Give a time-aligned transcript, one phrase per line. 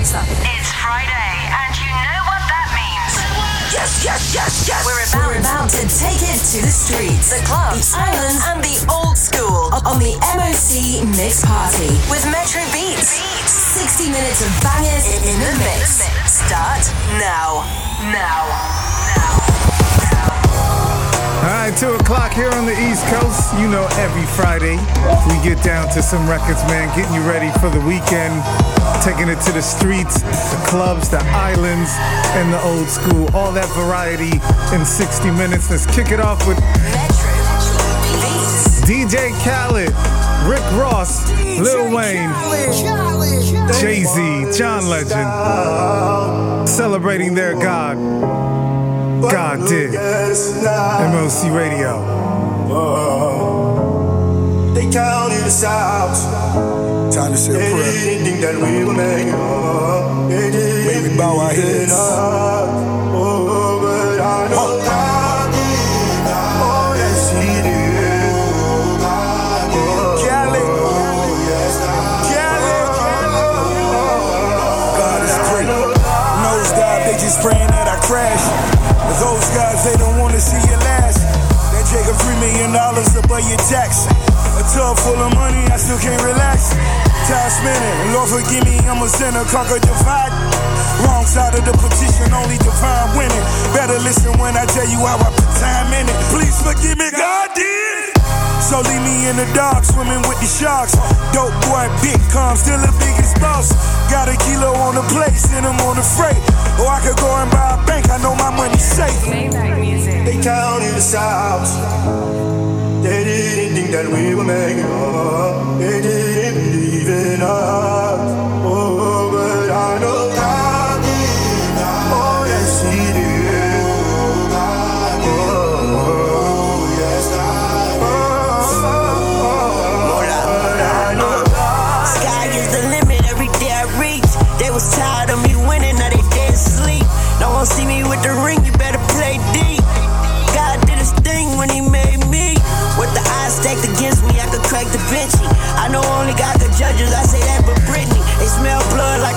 [0.00, 0.24] Ibiza.
[0.56, 3.12] It's Friday, and you know what that means.
[3.68, 4.80] Yes, yes, yes, yes.
[4.88, 8.64] We're about, We're about to take it to the streets, the clubs, the islands, and
[8.64, 13.12] the old school on the MOC Mix Party with Metro Beats.
[13.76, 16.00] 60 minutes of bangers in the mix.
[16.24, 16.80] Start
[17.20, 17.60] now.
[18.08, 18.48] now.
[20.00, 20.40] Now.
[21.44, 23.52] All right, 2 o'clock here on the East Coast.
[23.60, 24.80] You know, every Friday
[25.28, 28.40] we get down to some records, man, getting you ready for the weekend,
[29.02, 31.90] taking it to the streets, the clubs, the islands,
[32.36, 33.28] and the old school.
[33.34, 34.36] All that variety
[34.74, 35.70] in 60 minutes.
[35.70, 36.58] Let's kick it off with
[38.84, 39.94] DJ Khaled,
[40.48, 42.30] Rick Ross, Lil Wayne,
[43.80, 47.96] Jay Z, John Legend, celebrating their God.
[49.22, 49.92] God did.
[49.92, 51.94] MOC Radio.
[54.74, 56.99] They counted us out.
[57.12, 58.22] Time to say a prayer.
[58.22, 59.34] They that we make.
[60.30, 61.92] They didn't May we bow our heads.
[61.92, 66.22] Oh, but I know God did.
[66.62, 69.02] Oh, yes, He did.
[70.22, 70.62] Cali.
[72.30, 72.74] Cali.
[74.94, 75.66] God is great.
[77.10, 78.44] They just praying that I crash.
[79.02, 81.18] But those guys, they don't want to see you last.
[81.74, 84.06] That Jacob three million dollars above your tax.
[84.70, 86.70] Tub full of money, I still can't relax.
[87.26, 90.30] Time spinning, Lord forgive me, I'm a sinner, conquer divide.
[91.02, 93.44] Wrong side of the petition, only divine winning.
[93.74, 96.18] Better listen when I tell you how I put time in it.
[96.30, 98.14] Please forgive me, God did.
[98.62, 100.94] So leave me in the dark, swimming with the sharks.
[101.34, 103.74] Dope boy, big calm, still the biggest boss.
[104.06, 106.38] Got a kilo on the plate, him on the freight.
[106.78, 108.86] Or I could go and buy a bank, I know my money's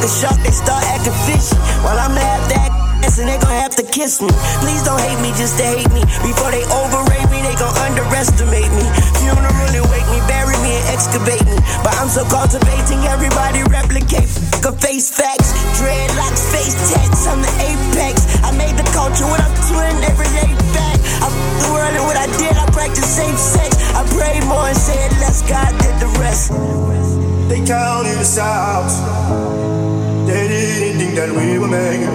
[0.03, 1.55] a shark, they start acting fishy.
[1.79, 2.69] While I'm half that
[3.07, 4.27] ass and they gon' have to kiss me.
[4.59, 6.03] Please don't hate me just to hate me.
[6.23, 8.85] Before they overrate me, they gon' underestimate me.
[9.23, 11.55] Funeral and wake me, bury me and excavate me.
[11.87, 14.27] But I'm so cultivating, everybody replicate.
[14.59, 18.27] Fuck face facts, dreadlocks, face tats, I'm the apex.
[18.43, 20.99] I made the culture what I'm doing every day back.
[21.23, 23.71] I f- the world and what I did, I practice safe sex.
[23.95, 26.51] I pray more and said less, God did the rest.
[27.47, 29.82] They counted us out.
[31.13, 32.09] Think that we would make it.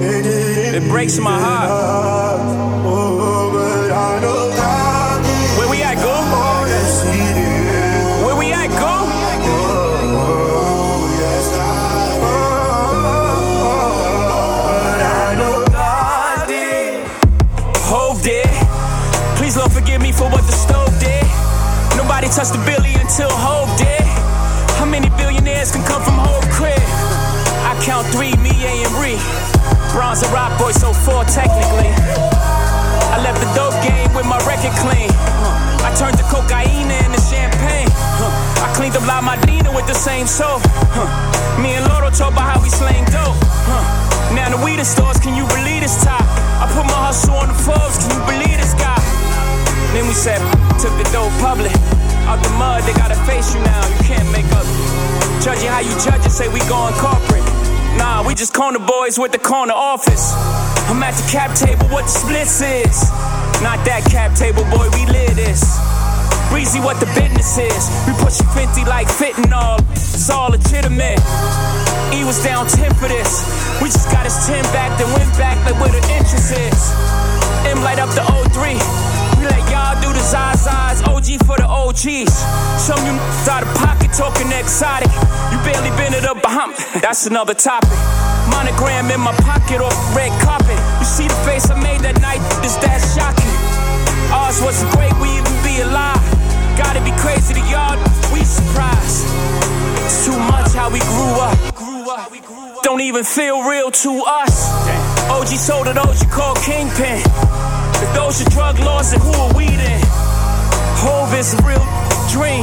[0.00, 2.40] They didn't It breaks my heart.
[2.84, 4.50] Oh, but I know.
[5.56, 6.10] Where we at, go?
[6.10, 8.26] Oh, yes, did.
[8.26, 9.06] Where we at, go?
[10.18, 12.18] Oh, yes, God.
[12.26, 12.34] Oh,
[14.66, 17.06] but I know God did.
[17.86, 18.50] Hove did.
[19.38, 21.26] Please, Lord, forgive me for what the stove did.
[21.96, 24.02] Nobody touched the billy until Hove did.
[24.80, 26.39] How many billionaires can come from Hove
[27.80, 29.16] count three, me, A, and Ree.
[29.92, 31.88] Bronze and rock boy, so four technically.
[33.10, 35.10] I left the dope game with my record clean.
[35.82, 37.88] I turned the cocaine into champagne.
[38.60, 40.62] I cleaned up La Madina with the same soap.
[41.58, 43.38] Me and Loro talk about how we slang dope.
[44.36, 46.22] Now the weed stores, can you believe this top?
[46.60, 49.00] I put my hustle on the Forbes, can you believe this guy?
[49.96, 50.38] Then we said,
[50.78, 51.72] took the dope public.
[52.28, 53.82] Out the mud, they gotta face you now.
[53.88, 54.68] You can't make up.
[55.42, 57.59] Judge it how you judge it, say we going corporate.
[57.98, 60.32] Nah, we just corner boys with the corner office.
[60.90, 63.10] I'm at the cap table, what the splits is.
[63.62, 65.62] Not that cap table, boy, we live this.
[66.50, 67.86] Breezy, what the business is.
[68.06, 69.78] We pushing 50 like fitting all.
[69.92, 71.20] It's all legitimate.
[72.10, 73.46] E was down 10 for this.
[73.80, 76.80] We just got his 10 back, then went back like where the interest is.
[77.70, 79.19] M light up the 03.
[79.40, 82.28] We let y'all do the Zazas, OG for the OGs.
[82.76, 83.16] Some you
[83.48, 85.08] out of pocket talking exotic.
[85.48, 86.76] You barely been to the Bahamas.
[87.00, 87.88] That's another topic.
[88.52, 90.76] Monogram in my pocket off red carpet.
[91.00, 93.56] You see the face I made that night, this that shocking.
[94.28, 96.20] Ours wasn't great, we even be alive.
[96.76, 97.96] Gotta be crazy to y'all,
[98.36, 99.24] we surprised.
[100.04, 101.56] It's too much how we grew up.
[102.84, 104.68] Don't even feel real to us.
[105.32, 107.24] OG sold it, OG called Kingpin.
[107.98, 110.00] If those are drug laws, then who are we then?
[111.02, 111.82] Hove is a real
[112.30, 112.62] dream.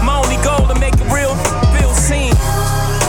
[0.00, 1.36] My only goal to make a real
[1.76, 2.32] feel seen.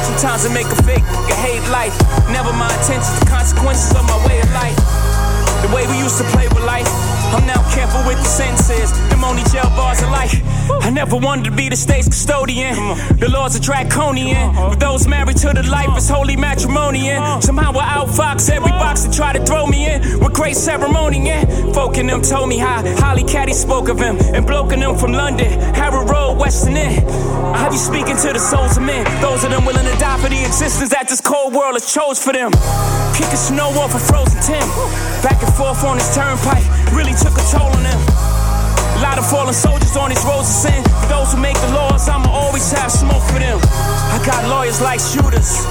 [0.03, 1.95] Sometimes I make a fake, I hate life.
[2.31, 4.77] Never my intentions, the consequences of my way of life.
[5.61, 7.14] The way we used to play with life.
[7.33, 8.91] I'm now careful with the sentences.
[9.09, 10.35] Them only jail bars life.
[10.81, 12.75] I never wanted to be the state's custodian.
[13.19, 14.37] The laws are draconian.
[14.37, 14.69] Uh-huh.
[14.69, 17.11] But those married to the life is holy matrimony.
[17.11, 17.41] Uh-huh.
[17.41, 18.79] Somehow I outfox every uh-huh.
[18.79, 21.25] box that try to throw me in with great ceremony.
[21.25, 21.45] Yeah.
[21.73, 24.17] Folk in them told me how Holly Caddy spoke of him.
[24.35, 27.07] And bloke in them from London, Harrow Road, Western End.
[27.55, 29.05] I have you speaking to the souls of men.
[29.21, 32.21] Those of them willing to die for the existence that this cold world has chose
[32.21, 32.51] for them.
[33.15, 34.67] Kicking snow off a frozen Tim.
[35.23, 38.01] Back and forth on this turnpike really took a toll on them.
[38.95, 40.81] A lot of fallen soldiers on these roads of sin.
[40.83, 43.59] For those who make the laws, I'ma always have smoke for them.
[44.11, 45.63] I got lawyers like shooters.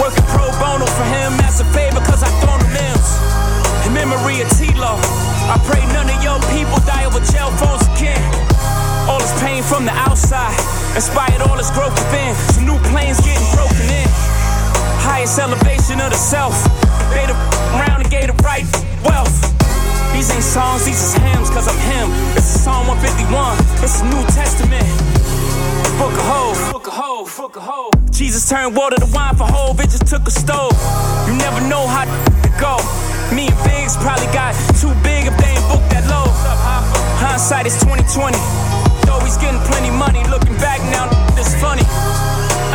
[0.00, 3.08] Working pro bono for him as a favor, cause I thrown the limbs.
[3.84, 4.96] In memory of T-Law,
[5.52, 8.20] I pray none of your people die over jail phones again.
[9.08, 10.56] All this pain from the outside
[10.96, 12.34] inspired all this growth within.
[12.56, 14.08] Some new planes getting broken in.
[15.04, 16.56] Highest elevation of the self.
[17.12, 17.36] They the
[17.76, 18.64] round and gave the right
[19.04, 19.51] wealth.
[20.12, 22.08] These ain't songs, these is hymns, cause I'm him.
[22.34, 24.86] This is Psalm 151, it's a New Testament.
[25.98, 27.92] Book of Hove, Book of Hove, Book of Hove.
[28.10, 29.48] Jesus turned water to wine for
[29.82, 30.76] it just took a stove.
[31.26, 32.76] You never know how to go.
[33.34, 36.28] Me and Biggs probably got too big if they ain't booked that low.
[37.18, 38.36] Hindsight is 2020.
[39.08, 41.86] Though he's getting plenty money, looking back now, it's funny.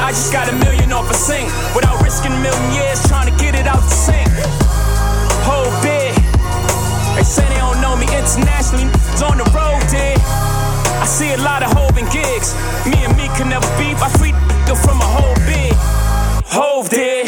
[0.02, 3.36] I just got a million off a sink without risking a million years trying to
[3.38, 4.30] get it out the sink.
[5.46, 5.97] Whole big.
[7.28, 10.16] Say they don't know me internationally, it's on the road, dude.
[10.98, 12.56] I see a lot of Hove and gigs.
[12.88, 14.00] Me and me can never beef.
[14.00, 14.32] I free
[14.68, 15.76] Go from a whole big.
[16.48, 17.28] Hove did.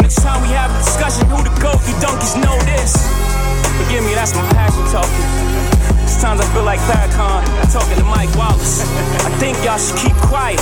[0.00, 1.80] Next time we have a discussion, who the goat?
[1.88, 2.96] You donkeys know this.
[3.76, 5.26] Forgive me, that's my passion talking.
[6.08, 8.82] Sometimes I feel like Farrakhan talking to Mike Wallace.
[9.24, 10.60] I think y'all should keep quiet.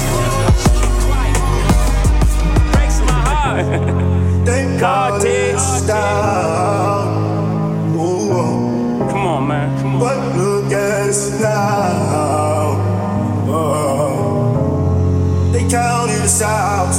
[2.72, 4.46] Breaks my heart.
[4.46, 5.56] Thank God did.
[5.86, 7.13] down.
[15.52, 16.92] They counted us out.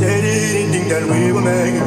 [0.00, 1.83] They didn't think that we would make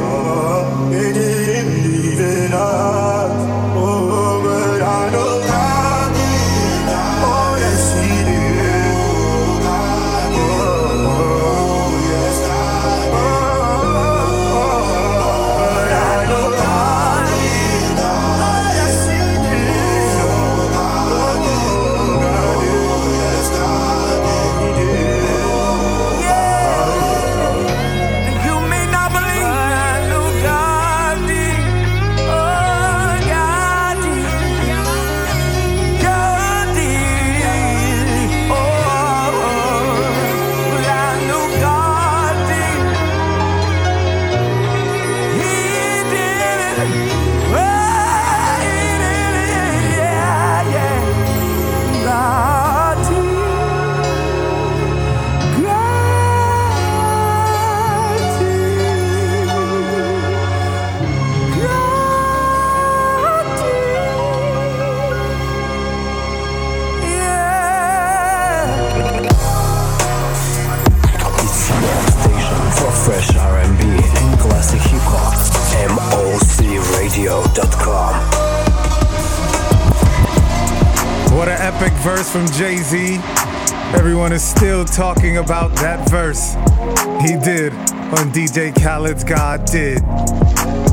[88.30, 89.98] DJ Khaled's God Did.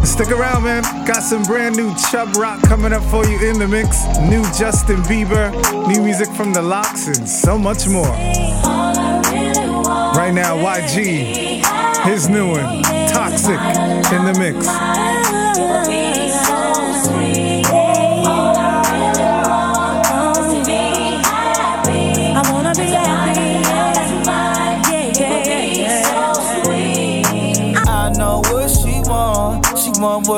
[0.06, 0.84] Stick around, man.
[1.06, 4.06] Got some brand new Chubb Rock coming up for you in the mix.
[4.22, 5.52] New Justin Bieber,
[5.88, 8.08] new music from The Lox, and so much more.
[10.14, 13.60] Right now, YG, his new one, Toxic,
[14.14, 14.95] in the mix.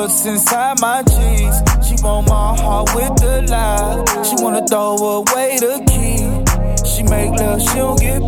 [0.08, 1.56] What's inside my jeans.
[1.86, 4.04] She want my heart with the lie.
[4.24, 6.24] She wanna throw away the key.
[6.88, 8.22] She make love, she don't get.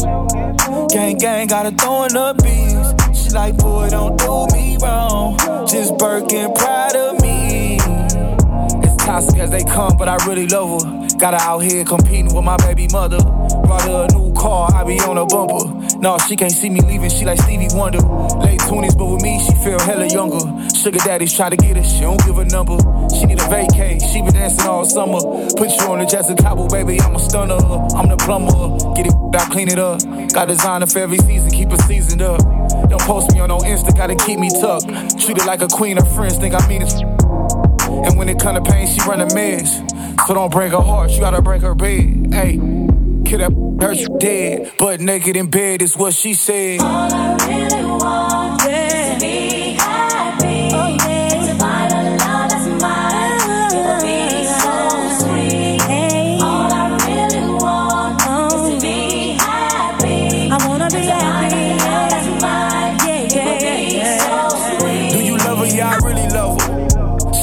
[0.91, 3.19] Gang gang gotta throw in the beats.
[3.19, 5.39] She like, boy, don't do me wrong.
[5.67, 7.79] Just Birkin, proud of me.
[8.85, 11.19] As toxic as they come, but I really love her.
[11.19, 13.23] Got her out here competing with my baby mother.
[13.23, 15.99] Brought her a new car, I be on a bumper.
[15.99, 18.01] No, she can't see me leaving, she like Stevie Wonder.
[18.41, 20.41] Late 20s, but with me, she feel hella younger.
[20.75, 22.79] Sugar daddies try to get her, she don't give a number.
[23.15, 25.21] She need a vacay, she been dancing all summer.
[25.57, 27.61] Put you on the Jessica Cabo, baby, I'm a stunner.
[27.95, 30.01] I'm the plumber, get it, I clean it up.
[30.33, 32.41] Got designer for every season, keep it seasoned up.
[32.89, 34.89] Don't post me on no Insta, gotta keep me tucked.
[35.21, 36.93] Treat it like a queen, her friends think I mean it.
[38.07, 39.83] And when it come to pain, she run a mess.
[40.27, 42.33] So don't break her heart, you gotta break her bed.
[42.33, 42.59] Hey,
[43.31, 44.73] kill that hurt you dead.
[44.79, 46.81] But naked in bed is what she said.
[46.81, 50.71] All I really want is to be happy.
[50.71, 53.71] To find a love that's mine.
[53.71, 54.75] It would be so
[55.21, 55.81] sweet.
[56.43, 58.99] All I really want is to be
[59.39, 60.51] happy.
[60.51, 61.79] I wanna be happy.
[61.79, 62.99] That's mine.
[63.07, 64.39] It would be so
[64.81, 65.11] sweet.
[65.13, 65.67] Do you love her?
[65.67, 66.71] Yeah, I really love her.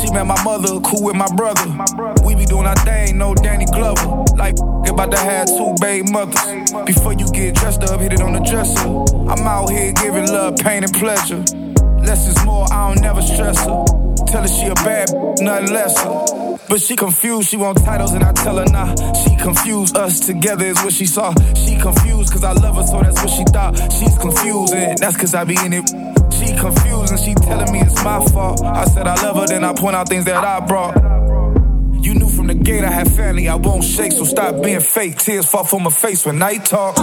[0.01, 1.65] She met my mother, cool with my brother.
[2.25, 3.96] We be doing our thing, no Danny Glover.
[4.97, 6.71] About to have two baby mothers.
[6.87, 8.89] Before you get dressed up, hit it on the dresser.
[9.29, 11.37] I'm out here giving love, pain, and pleasure.
[12.01, 13.85] Less is more, I don't never stress her.
[14.25, 16.57] Tell her she a bad, nothing lesser.
[16.67, 18.95] But she confused, she want titles, and I tell her nah.
[19.13, 21.31] She confused, us together is what she saw.
[21.53, 23.77] She confused, cause I love her, so that's what she thought.
[23.93, 25.87] She's confused, and that's cause I be in it.
[26.33, 28.63] She confused, and she telling me it's my fault.
[28.65, 31.16] I said I love her, then I point out things that I brought.
[31.99, 35.17] You knew from the gate I had family, I won't shake, so stop being fake.
[35.17, 36.95] Tears fall from my face when I talk.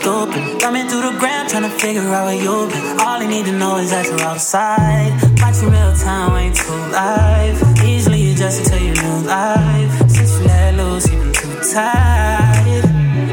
[0.00, 0.60] Stupid.
[0.60, 3.00] Thumbing through the ground, trying to figure out where you've been.
[3.00, 5.12] All I need to know is that you're outside.
[5.40, 7.56] Watching real time, ain't too live.
[7.84, 9.92] Easily adjust to your new life.
[10.08, 12.82] Since you let loose, you've been too tight.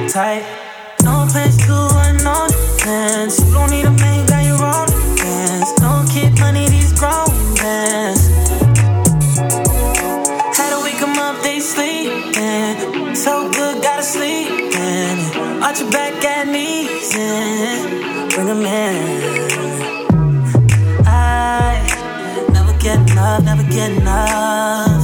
[0.09, 0.43] Tight.
[1.03, 3.39] No place to unknown defense.
[3.43, 5.69] You don't need a man, got your own defense.
[5.83, 7.29] No kid money, these grown
[7.61, 8.15] men.
[10.57, 13.15] To wake 'em up, they sleeping.
[13.15, 14.49] So good, gotta sleep.
[15.63, 16.12] Arch your back
[18.49, 18.95] and bring 'em in.
[21.05, 21.81] I
[22.51, 25.01] never get enough, never get enough.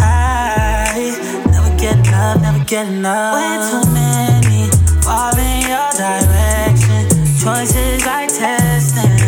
[0.00, 1.16] I
[1.52, 3.34] never get enough, never get enough.
[3.36, 4.70] Way too many
[5.02, 7.04] fall in your direction.
[7.42, 9.18] Choices like testing,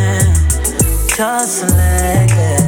[1.16, 2.64] just selective.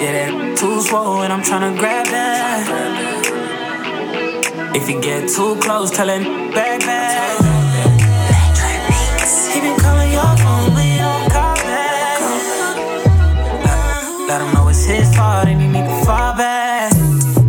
[0.00, 2.47] Yeah, that too slow and I'm tryna grab that.
[4.74, 7.40] If you get too close, tell him back back.
[9.52, 12.20] He been calling your phone, but don't call back.
[14.28, 16.92] Let him know it's his fault back.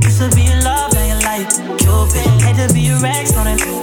[0.03, 1.49] Used to be in love, you like
[1.79, 2.39] Cupid.
[2.59, 2.89] To be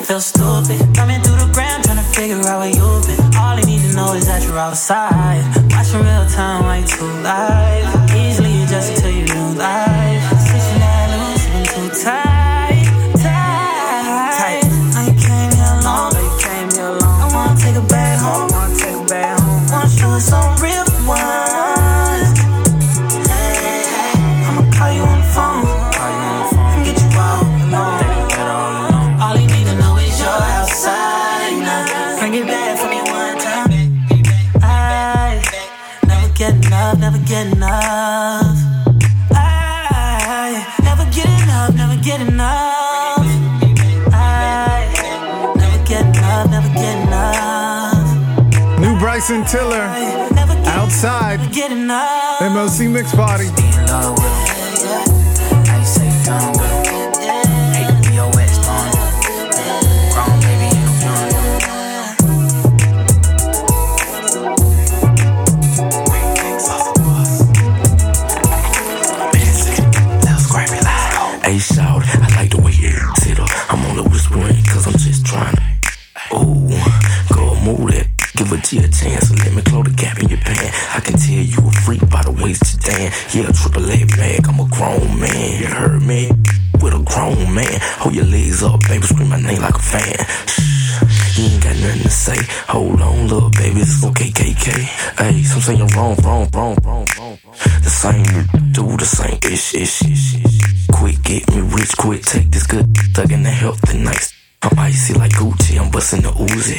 [0.04, 0.78] feel stupid?
[0.94, 3.18] Coming through the ground, trying to figure out where you've been.
[3.40, 5.42] All I need to know is that you're outside.
[5.72, 7.88] Watching real time, like too live.
[8.14, 9.15] Easily adjust to
[49.26, 51.40] Bryson Tiller, I never get outside.
[52.40, 53.75] MOC Mix Party.
[78.70, 79.30] To your chance.
[79.44, 80.74] let me close the gap in your pants.
[80.90, 83.12] I can tell you a freak by the waist you dan.
[83.30, 85.60] Yeah, triple A bag, I'm a grown man.
[85.60, 86.30] You heard me?
[86.82, 87.78] With a grown man.
[88.02, 90.18] Hold your legs up, baby, scream my name like a fan.
[90.50, 92.38] Shh, you ain't got nothing to say.
[92.66, 94.66] Hold on, little baby, it's okay, KK.
[95.14, 97.38] Hey, some say you're wrong, wrong, wrong, wrong, wrong.
[97.86, 98.26] The same,
[98.72, 100.58] do the same ish, ish, ish, ish.
[100.90, 104.35] Quick, get me rich, quick, take this good, thug in the healthy nice.
[104.66, 106.76] I'm icy like Gucci, I'm busting the Uzi.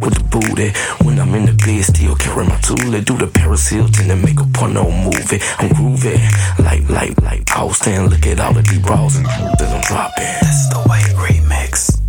[0.00, 0.72] With the booty,
[1.04, 2.76] when I'm in the bed, still carry my tool.
[3.00, 5.40] Do the Paris Hilton and make a porno movie.
[5.58, 6.16] I'm groovy,
[6.64, 8.06] like, like, like Austin.
[8.08, 10.24] Look at all of these bras and that I'm dropping.
[10.40, 12.00] This the way remix.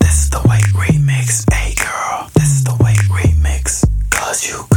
[0.00, 1.44] This is the way remix.
[1.52, 3.84] Hey girl, this is the way remix.
[4.10, 4.67] Cause you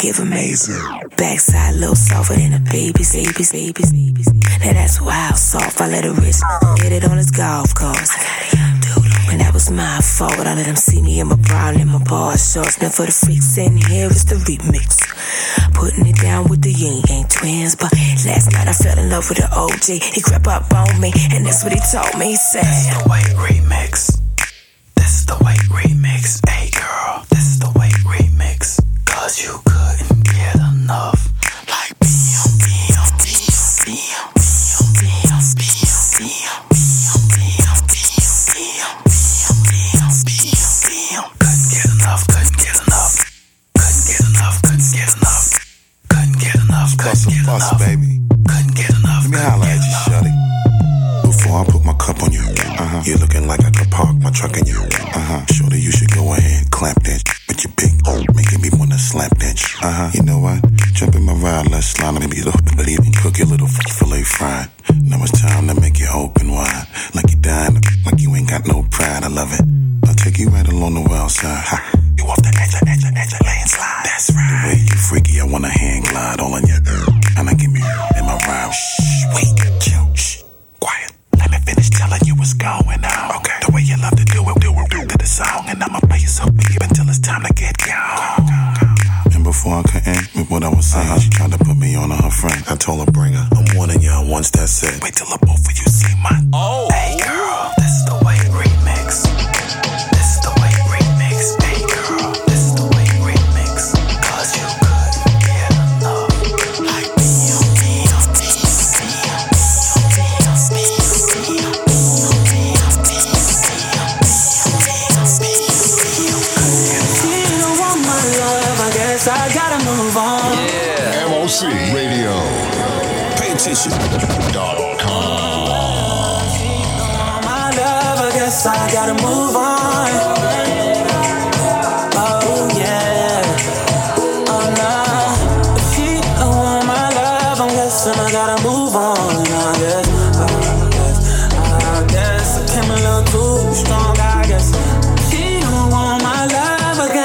[0.00, 0.80] give amazing.
[1.16, 4.32] Backside a little softer than a baby's, baby's, baby's, baby's.
[4.32, 5.80] Now that's wild soft.
[5.80, 6.40] I let a rich
[6.80, 8.10] get it on his golf course.
[9.30, 10.40] And that was my fault.
[10.40, 12.80] I let him see me in my brown and my bar shorts.
[12.80, 15.04] Now for the freaks in here, it's the remix.
[15.74, 17.76] Putting it down with the Ying Yang Twins.
[17.76, 17.92] But
[18.24, 20.02] last night I fell in love with the OG.
[20.02, 22.32] He crept up on me, and that's what he told me.
[22.32, 23.69] He said, This the way remix.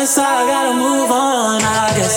[0.06, 1.62] Guess I gotta move on.
[1.64, 2.16] I guess.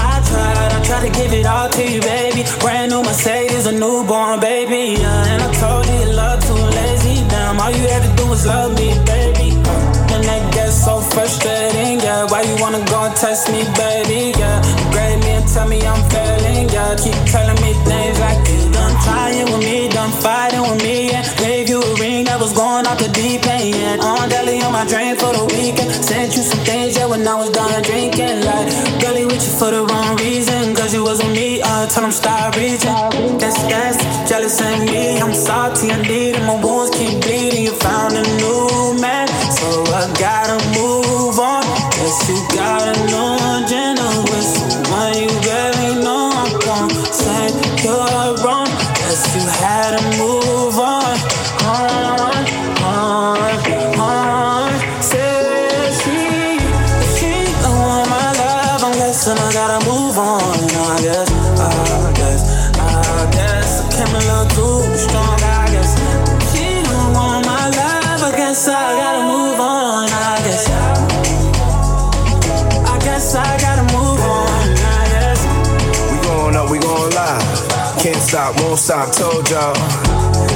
[0.00, 2.44] I tried, I tried to give it all to you, baby.
[2.60, 4.96] Brand new Mercedes, a newborn baby.
[4.98, 7.20] Yeah, and I told you your love too lazy.
[7.28, 9.48] Damn, all you had to do was love me, baby.
[10.14, 12.24] And that gets so frustrating, yeah.
[12.24, 14.32] Why you wanna go and test me, baby?
[14.40, 14.56] Yeah,
[14.90, 16.96] grade me and tell me I'm failing, yeah.
[16.96, 21.43] Keep telling me things like you done trying with me, done fighting with me, yeah.
[22.94, 24.06] Off the deep end, yeah.
[24.06, 25.90] On daily on my drain for the weekend.
[26.04, 28.44] Sent you some things, yeah, when I was done drinking.
[28.44, 28.68] Like,
[29.00, 30.74] girlie with you for the wrong reason.
[30.74, 32.94] Cause you was with me, uh, tell them stop reaching.
[33.38, 35.18] That's, that's jealous in me.
[35.18, 37.64] I'm salty and my wounds keep bleeding.
[37.64, 39.28] You found a new man,
[39.58, 39.66] so
[40.00, 41.62] I gotta move on.
[41.94, 43.04] Guess you got a
[78.34, 79.74] stop, won't stop, told y'all.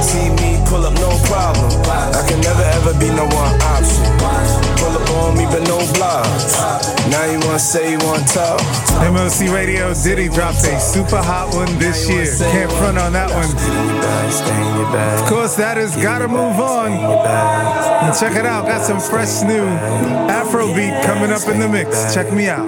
[0.03, 1.71] See me pull up, no problem.
[1.87, 4.03] I can never ever be no one option.
[4.75, 6.59] Pull up on me, but no blogs.
[7.09, 8.59] Now you wanna say you wanna talk.
[8.99, 12.27] MOC Radio Diddy dropped a super hot one this year.
[12.51, 13.47] Can't front on that one.
[15.23, 16.91] Of course, that is Gotta Move On.
[16.91, 19.63] And check it out, got some fresh new
[20.27, 22.13] Afrobeat coming up in the mix.
[22.13, 22.67] Check me out.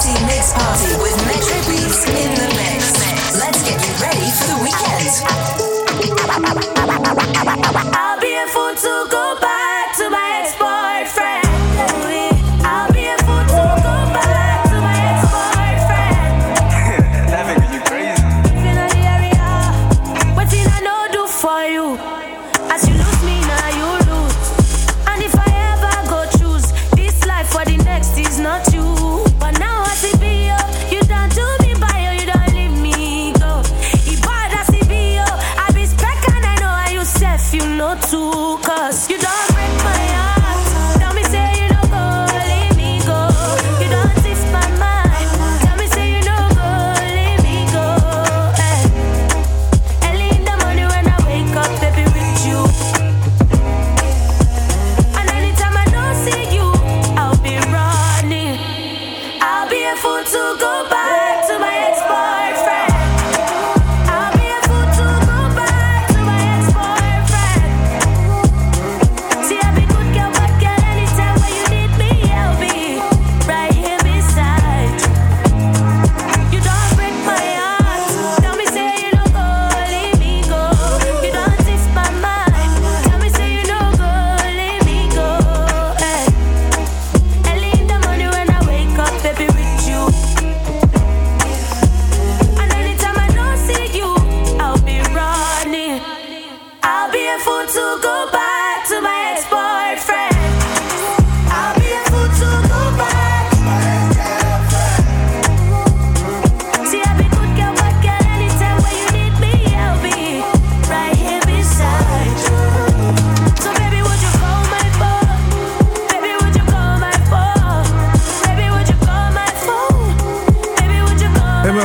[0.00, 2.96] The Mix Party with Metro Beats in the mix.
[3.36, 5.12] Let's get you ready for the weekend.
[7.94, 9.39] I'll be a fool to go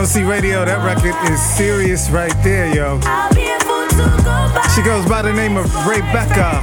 [0.06, 3.35] MOC Radio, that record is serious right there, yo.
[4.76, 6.60] She goes by the name of Rebecca.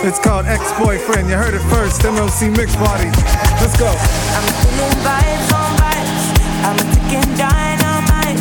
[0.00, 1.28] It's called Ex Boyfriend.
[1.28, 3.12] You heard it first, MOC Mix Party.
[3.60, 3.84] Let's go.
[3.84, 6.24] I'm feeling vibes on vibes.
[6.64, 8.40] I'm a ticking dynamite.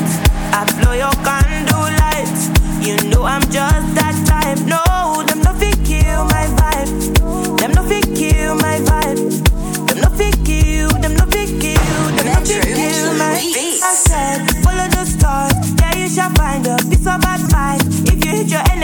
[0.56, 1.12] I blow your
[2.00, 2.48] lights.
[2.80, 3.89] You know I'm just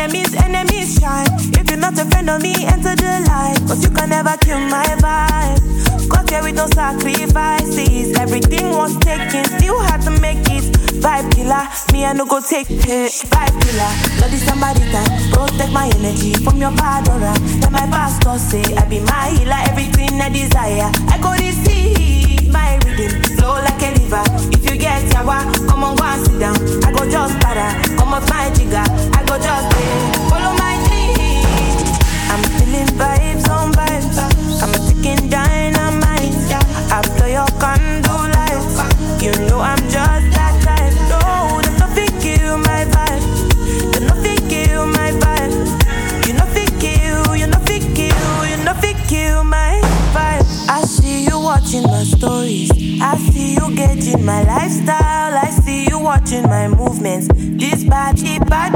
[0.05, 1.27] enemies, enemies shine.
[1.57, 3.57] If you're not a friend of me, enter the light.
[3.67, 6.09] Cause you can never kill my vibe.
[6.09, 8.17] Got here with no sacrifices.
[8.17, 10.65] Everything was taken, still had to make it.
[11.01, 13.11] Vibe killer, me I no go take it.
[13.33, 15.09] Vibe killer, is somebody time.
[15.33, 17.33] Protect my energy from your bad aura.
[17.61, 20.91] Let my pastor say I be my healer, everything I desire.
[21.09, 21.74] I go receive
[22.55, 24.23] my rhythm, flow like a river.
[24.55, 26.55] If you get yawa, come on go and sit down.
[26.85, 28.85] I go just para, come off my jigger.
[29.17, 31.43] I go just eh, follow my dream.
[32.31, 33.14] I'm feeling vibes
[56.25, 57.27] watching my movements.
[57.35, 57.83] This
[58.23, 58.75] it bad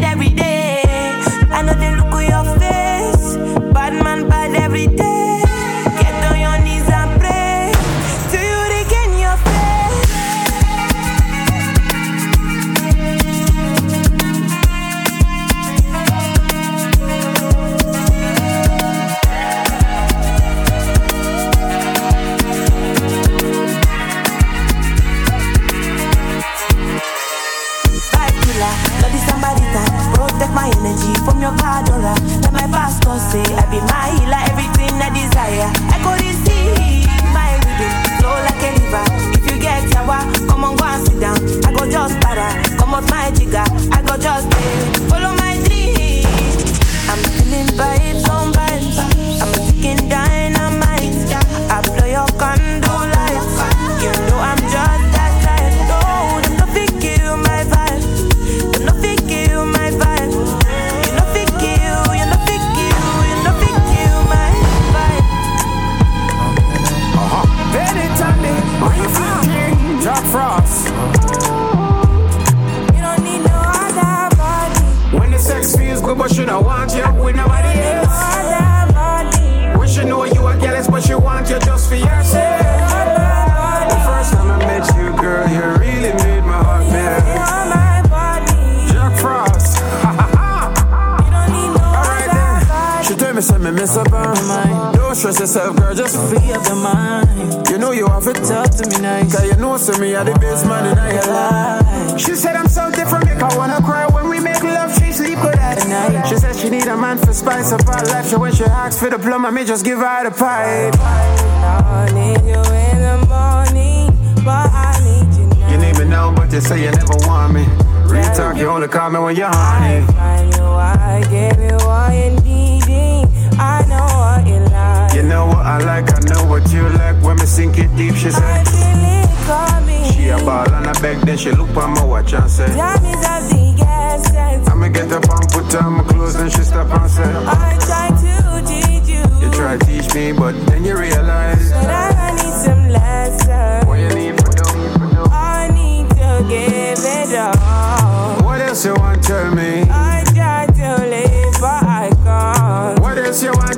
[107.09, 108.25] man for spice up her life.
[108.25, 110.93] So when she asks for the plum, I may just give her the pipe.
[110.99, 114.07] I need you in the morning,
[114.45, 115.71] but I need you now.
[115.71, 117.65] You need me now, but you say you never want me.
[118.11, 120.05] Real talk, you only call me when you're horny.
[120.13, 123.25] Find you, I gave you all you needing.
[123.59, 125.13] I know what you like.
[125.15, 127.21] You know what I like, I know what you like.
[127.23, 128.67] When me sink it deep, she I said.
[128.67, 130.11] feel it coming.
[130.13, 132.67] She a ball and I beg, then she look on my watch and say.
[132.67, 134.69] Time is of the essence.
[134.69, 136.18] I'ma get up and put on my clothes,
[136.49, 137.23] she stop and say.
[137.23, 141.71] I try to teach you, You try to teach me, but then you realize.
[141.71, 143.85] but I need some lessons.
[143.87, 148.43] What you need for dough, I need to give it all.
[148.43, 149.83] What else you want tell me?
[149.89, 152.99] I try to live, but I can't.
[152.99, 153.68] What else you want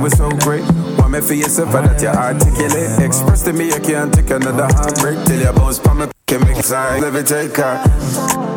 [0.00, 0.64] everything was so great.
[0.98, 3.00] Want me for yourself, and that you articulate.
[3.00, 6.06] Express to me, you can't take another heartbreak till you bounce from me.
[6.26, 7.76] Can make side, levitate car.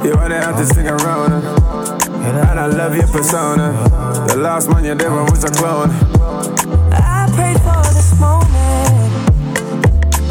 [0.06, 1.34] You are the hottest thing around.
[1.34, 3.73] And I love your persona.
[4.27, 5.89] The last man you did was a clone.
[6.91, 9.12] I prayed for this moment.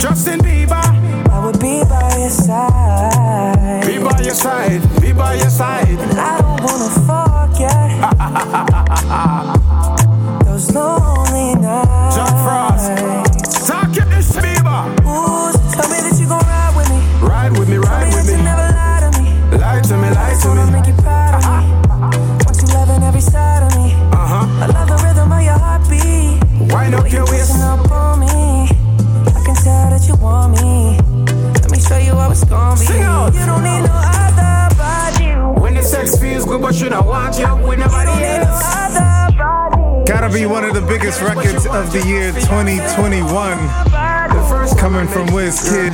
[0.00, 0.84] Justin Bieber,
[1.30, 3.86] I would be by your side.
[3.86, 5.88] be by your side, be by your side.
[5.88, 8.68] And I don't wanna forget
[41.92, 43.58] the year 2021.
[44.32, 45.92] The first Coming from WizKid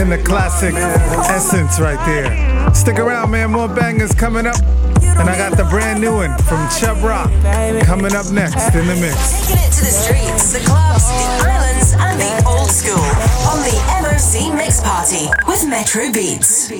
[0.00, 2.74] and the classic Essence right there.
[2.74, 3.52] Stick around, man.
[3.52, 4.60] More bangers coming up.
[5.02, 7.30] And I got the brand new one from Chubb Rock
[7.84, 9.46] coming up next in the mix.
[9.46, 12.98] Taking it to the streets, the clubs, the islands, and the old school
[13.46, 13.76] on the
[14.34, 16.70] Mix Party with Metro Beats.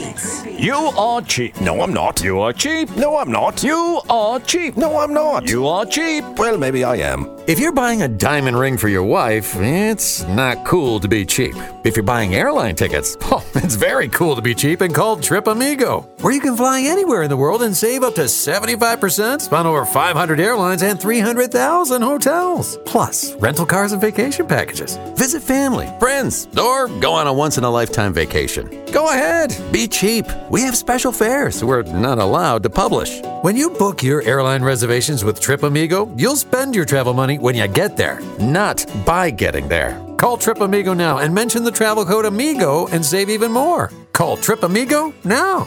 [0.46, 1.60] You are cheap.
[1.60, 2.22] No, I'm not.
[2.22, 2.88] You are cheap.
[2.96, 3.64] No, I'm not.
[3.64, 4.76] You are cheap.
[4.76, 5.48] No, I'm not.
[5.48, 6.24] You are cheap.
[6.38, 7.26] Well, maybe I am.
[7.48, 11.56] If you're buying a diamond ring for your wife, it's not cool to be cheap.
[11.82, 15.48] If you're buying airline tickets, oh, it's very cool to be cheap and called Trip
[15.48, 19.66] Amigo, where you can fly anywhere in the world and save up to 75% on
[19.66, 22.78] over 500 airlines and 300,000 hotels.
[22.84, 24.98] Plus, rental cars and vacation packages.
[25.16, 28.68] Visit family, friends, or go on a once in a lifetime vacation.
[28.92, 30.26] Go ahead, be cheap.
[30.50, 33.22] We have special fares we're not allowed to publish.
[33.40, 37.55] When you book your airline reservations with Trip Amigo, you'll spend your travel money when
[37.55, 39.98] you get there, not by getting there.
[40.18, 43.90] Call Trip Amigo now and mention the travel code AMIGO and save even more.
[44.12, 45.66] Call Trip Amigo now.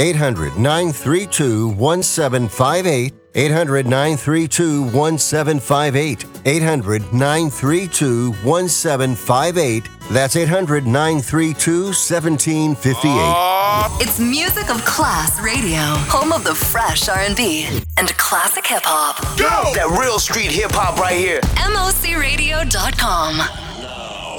[0.00, 3.21] 800 932 1758.
[3.34, 6.26] 800 932 1758.
[6.44, 9.88] 800 932 1758.
[10.10, 14.02] That's 800 932 1758.
[14.02, 15.78] It's music of class radio,
[16.10, 17.66] home of the fresh R&B
[17.96, 19.16] and classic hip hop.
[19.38, 19.72] Go!
[19.74, 21.40] That real street hip hop right here.
[21.40, 23.36] MOCRadio.com.
[23.80, 24.36] Now,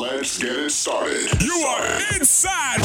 [0.00, 1.42] let's get it started.
[1.42, 2.80] You are inside.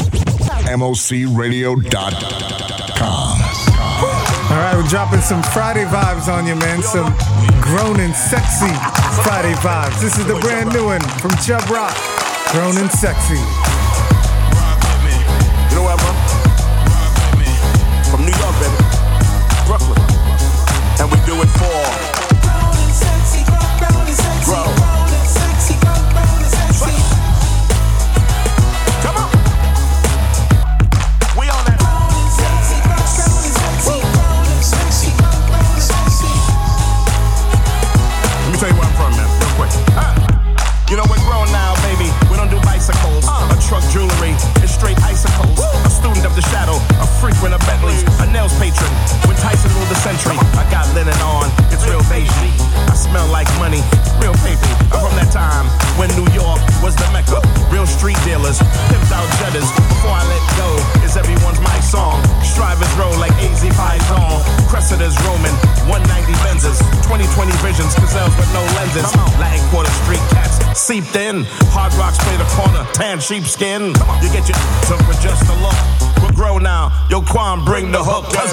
[0.67, 2.90] MOCRadio.com.
[4.61, 6.83] All right, we're dropping some Friday vibes on you, man.
[6.83, 7.15] Some
[7.61, 8.69] grown and sexy
[9.23, 9.99] Friday vibes.
[9.99, 11.97] This is the brand new one from Chubb Rock.
[12.51, 13.41] Grown and sexy.
[15.71, 16.13] You know what, man?
[18.11, 18.77] From New York, baby.
[19.65, 19.97] Brooklyn.
[20.99, 22.20] And we do it for.
[50.93, 51.47] linen on.
[51.71, 52.53] It's real Beijing.
[52.89, 53.81] I smell like money,
[54.19, 54.67] real paper.
[54.91, 57.39] I'm from that time when New York was the mecca.
[57.71, 58.59] Real street dealers,
[58.91, 59.67] pimped out judders.
[59.87, 60.69] Before I let go,
[61.05, 62.19] is everyone's my song.
[62.43, 64.39] Strivers roll like AZ Pizon.
[64.67, 65.53] Cressida's Roman,
[65.87, 66.79] 190 lenses.
[67.07, 69.07] 2020 visions, gazelles with no lenses.
[69.39, 71.47] Latin quarter street cats seeped in.
[71.71, 73.95] Hard rocks play the corner, tan sheepskin.
[74.19, 75.77] You get your took just a look.
[76.19, 76.91] We're grown now.
[77.09, 78.27] Yo, Quan, bring the hook.
[78.33, 78.51] Cause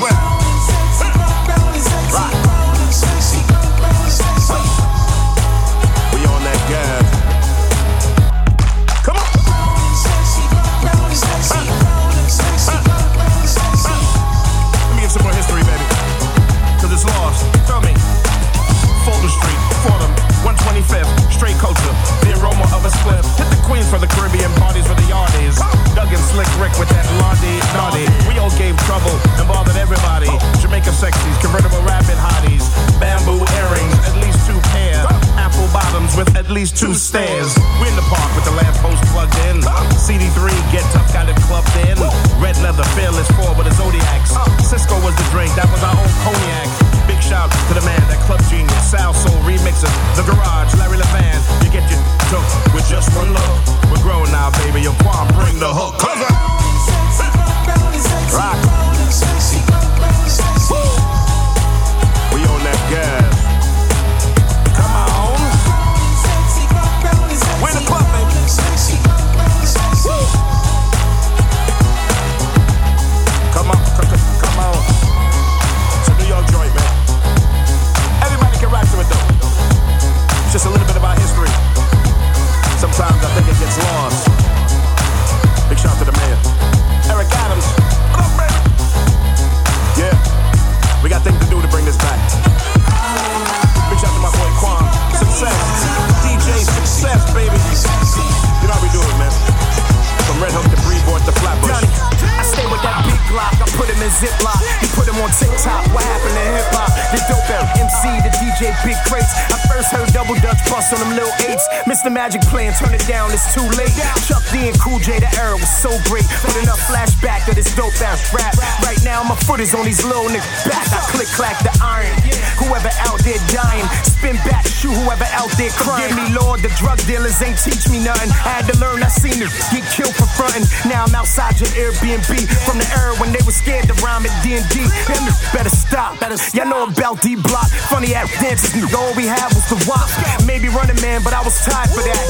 [125.08, 126.12] whoever out there crying.
[126.12, 128.28] Forgive me, Lord, the drug dealers ain't teach me nothing.
[128.44, 130.68] I had to learn, I seen it get killed for frontin'.
[130.84, 132.28] Now I'm outside your Airbnb
[132.68, 134.60] from the era when they were scared to rhyme at D&D.
[135.08, 136.20] Them niggas better stop.
[136.52, 137.72] Y'all know about D Block.
[137.88, 138.92] Funny ass dances, nigga.
[138.92, 140.04] All we had was the wop.
[140.44, 142.20] Maybe running man, but I was tired for that.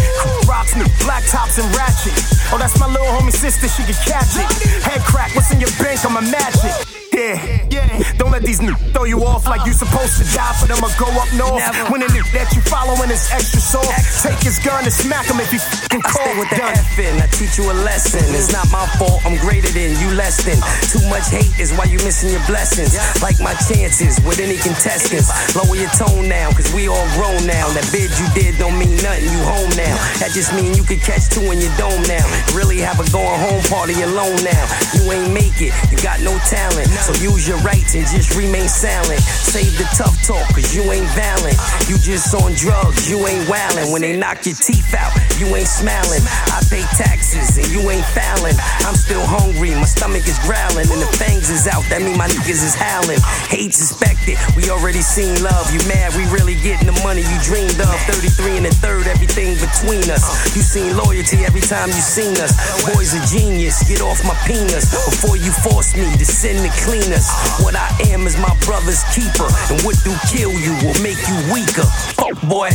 [0.46, 2.14] Rocks, nigga, black tops and ratchet.
[2.54, 4.46] Oh, that's my little homie sister, she can catch it.
[4.86, 5.98] Head crack, what's in your bank?
[6.06, 6.87] I'm a magic.
[7.18, 8.14] Yeah, yeah.
[8.14, 10.92] Don't let these niggas throw you off like you supposed to die for them or
[10.94, 11.66] go up north.
[11.90, 13.90] When a nigga that you following is extra soft,
[14.22, 16.62] take his gun and smack him if he fucking stay with the.
[16.62, 18.22] F in, I teach you a lesson.
[18.38, 20.62] It's not my fault, I'm greater than you, less than.
[20.94, 22.94] Too much hate is why you missing your blessings.
[23.18, 25.34] Like my chances with any contestants.
[25.58, 27.66] Lower your tone now, cause we all grown now.
[27.74, 29.98] That bid you did don't mean nothing, you home now.
[30.22, 32.22] That just mean you can catch two in your dome now.
[32.54, 34.64] Really have a going home party alone now.
[34.94, 36.86] You ain't make it, you got no talent.
[37.08, 39.24] So use your rights and just remain silent.
[39.24, 41.56] Save the tough talk, cause you ain't violent.
[41.88, 43.88] You just on drugs, you ain't wildin'.
[43.96, 46.20] When they knock your teeth out, you ain't smiling.
[46.52, 48.52] I pay taxes and you ain't fouling.
[48.84, 51.80] I'm still hungry, my stomach is growling, and the fangs is out.
[51.88, 53.24] That mean my niggas is howling.
[53.48, 55.72] Hate suspected, we already seen love.
[55.72, 57.96] You mad, we really getting the money you dreamed of.
[58.12, 60.28] 33 and a third, everything between us.
[60.52, 62.52] You seen loyalty every time you seen us.
[62.84, 67.30] Boys a genius, get off my penis before you force me to send the cleaners.
[67.62, 71.36] What I am is my brother's keeper, and what do kill you will make you
[71.54, 71.86] weaker.
[72.18, 72.70] Fuck boy.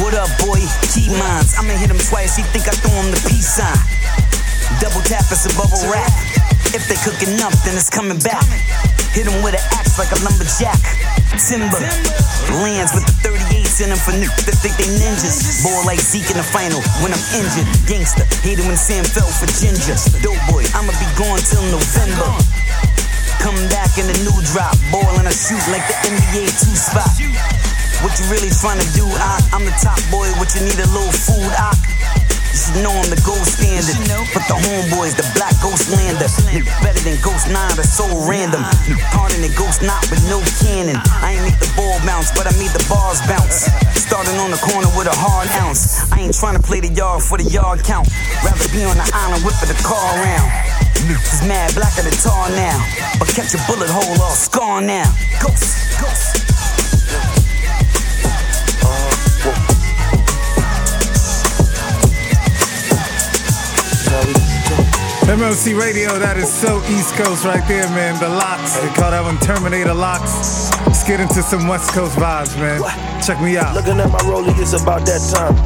[0.00, 0.60] What up, boy?
[0.92, 1.56] Keep mines.
[1.56, 2.36] I'ma hit him twice.
[2.36, 3.76] He think I threw him the peace sign.
[4.80, 6.08] Double tap is a bubble wrap.
[6.72, 8.44] If they cooking up, then it's coming back.
[9.12, 10.80] Hit him with an axe like a lumberjack.
[11.40, 11.80] Timber
[12.64, 15.64] lands with the 38s in them for niggas that think they ninjas.
[15.64, 17.68] Ball like Zeke in the final when I'm injured.
[17.88, 19.96] Gangster, hate it when Sam fell for ginger.
[20.20, 22.28] Dope boy, I'ma be gone till November.
[23.40, 24.76] Come back in the new drop,
[25.18, 27.10] and I shoot like the NBA two spot.
[28.02, 30.88] What you really trying to do, I, I'm the top boy, what you need a
[30.92, 32.25] little food, I.
[32.56, 34.00] Should know I'm the gold standard.
[34.32, 36.24] But the homeboys, the black ghost lander.
[36.80, 38.64] Better than Ghost 9, that's so random.
[39.12, 40.96] Harder than Ghost Knot with no cannon.
[41.20, 43.68] I ain't make the ball bounce, but I made the bars bounce.
[43.92, 46.08] Starting on the corner with a hard ounce.
[46.08, 48.08] I ain't trying to play the yard for the yard count.
[48.40, 50.48] Rather be on the island whipping the car around.
[51.04, 52.80] Niggas mad black blacker than tar now.
[53.20, 55.12] But catch a bullet hole or scar now.
[55.44, 56.45] Ghost, ghost.
[65.26, 68.14] MOC Radio, that is so East Coast right there, man.
[68.20, 70.70] The Lox, they call that one Terminator Lox.
[70.86, 72.78] Let's get into some West Coast vibes, man.
[73.20, 73.74] Check me out.
[73.74, 75.56] Looking at my rollie, it's about that time.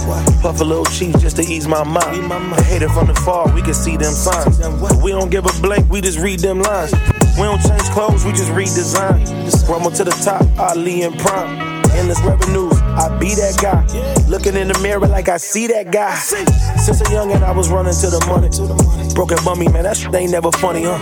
[0.40, 2.32] Puff a little cheese just to ease my mind.
[2.32, 4.58] I hate it from the far, we can see them signs.
[5.04, 6.92] We don't give a blank, we just read them lines.
[7.36, 9.28] We don't change clothes, we just redesign.
[9.68, 11.84] Rumble to the top, Ali and Prime.
[11.92, 13.84] Endless revenues, I be that guy.
[14.28, 16.14] Looking in the mirror like I see that guy.
[16.14, 18.48] Since a youngin', I was running to the money.
[19.14, 20.98] Broken bummy, man, that shit ain't never funny, huh?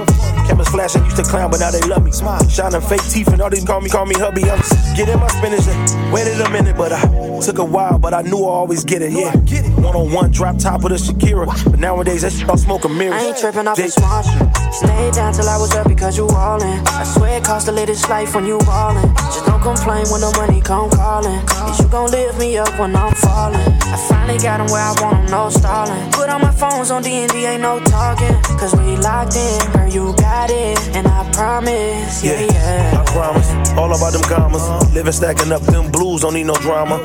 [0.46, 2.12] Cameras flashing, used to clown, but now they love me.
[2.12, 4.48] Shining fake teeth, and all these call me, call me hubby.
[4.50, 7.00] I'm just getting my spinach and waited a minute, but I
[7.40, 9.36] took a while, but I knew I always get it, yeah.
[9.80, 11.46] One on one, drop top of the Shakira.
[11.46, 13.14] But nowadays, that shit all smoke a mirror.
[13.14, 14.74] I ain't tripping off the small shit.
[14.74, 16.86] Stayed down till I was up because you allin'.
[16.88, 19.14] I swear it cost the latest life when you ballin'.
[19.16, 21.40] Just don't complain when the money come callin'.
[21.70, 23.60] Is you gon' lift me up when I'm falling?
[23.94, 26.10] I finally got 'em where I want 'em, no stalling.
[26.12, 28.34] Put all my phones on D&D, ain't no talking.
[28.58, 30.78] Cause we locked in, girl, you got it.
[30.94, 33.00] And I promise, yeah, yeah.
[33.00, 33.48] I promise.
[33.76, 34.62] All about them commas.
[34.94, 36.98] Living stacking up them blues, don't need no drama.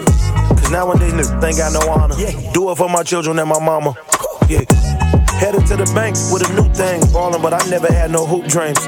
[0.57, 2.15] Cause nowadays niggas ain't got no honor.
[2.53, 3.95] Do it for my children and my mama.
[4.49, 4.61] Yeah.
[5.39, 7.01] Headed to the bank with a new thing.
[7.11, 8.79] Ballin', but I never had no hoop dreams.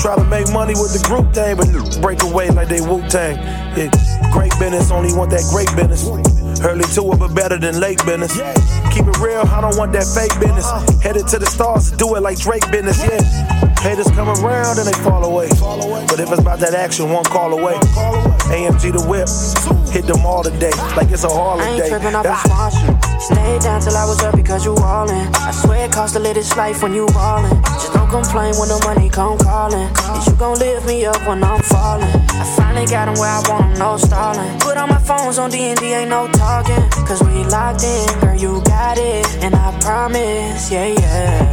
[0.00, 1.68] Try to make money with the group thing, but
[2.00, 3.36] break away like they Wu Tang.
[3.76, 3.92] Yeah.
[4.32, 6.08] Great business, only want that great business.
[6.64, 8.32] Early to it, but better than late business.
[8.92, 10.64] Keep it real, I don't want that fake business.
[11.02, 13.20] Headed to the stars, do it like Drake business, yeah.
[13.80, 15.48] Haters come around and they fall away.
[16.08, 17.74] But if it's about that action, one call away.
[18.48, 19.28] AMG the whip,
[19.92, 21.76] hit them all today, like it's a holiday.
[21.76, 22.99] ain't tripping off Ah.
[23.20, 25.28] Stayed down till I was up because you allin'.
[25.34, 27.62] I swear it cost the latest life when you ballin'.
[27.80, 29.88] Just don't complain when the money come callin'.
[30.16, 32.08] Is you gon' lift me up when I'm falling?
[32.40, 34.58] I finally got 'em where I want 'em, no stallin'.
[34.60, 36.82] Put all my phones on D&D, ain't no talking.
[37.06, 39.26] Cause we locked in, girl, you got it.
[39.44, 41.52] And I promise, yeah, yeah.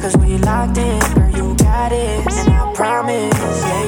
[0.00, 2.26] Cause we locked in, girl, you got it.
[2.38, 3.87] And I promise, yeah, yeah.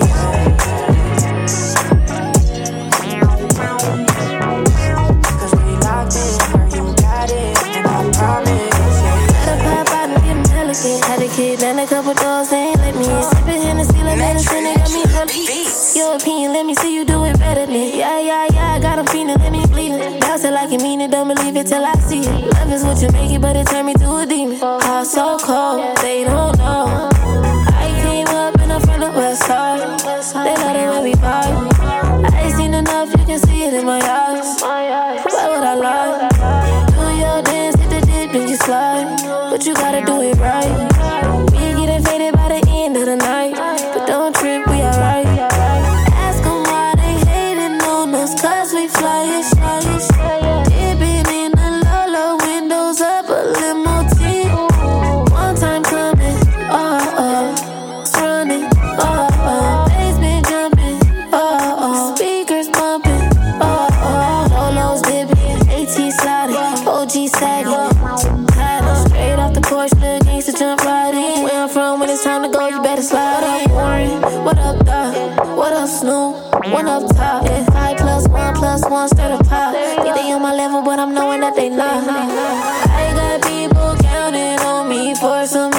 [20.61, 22.53] Bounce it mean it, don't believe it till I see it.
[22.53, 24.59] Love is what you make it, but it turned me to a demon.
[24.59, 27.10] Heart so cold, they don't know.
[81.15, 82.05] Knowing that they not.
[82.09, 85.71] I got people counting on me for some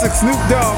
[0.00, 0.76] Classic Snoop Dogg.